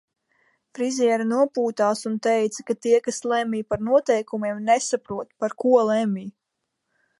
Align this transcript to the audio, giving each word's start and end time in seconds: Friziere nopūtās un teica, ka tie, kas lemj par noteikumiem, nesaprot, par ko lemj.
Friziere 0.77 1.27
nopūtās 1.31 2.01
un 2.11 2.15
teica, 2.29 2.65
ka 2.71 2.77
tie, 2.87 2.95
kas 3.09 3.21
lemj 3.33 3.61
par 3.73 3.85
noteikumiem, 3.91 4.65
nesaprot, 4.71 5.33
par 5.45 5.57
ko 5.65 5.77
lemj. 5.93 6.27